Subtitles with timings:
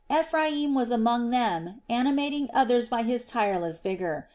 [0.09, 4.27] Ephraim was among them animating others by his tireless vigor.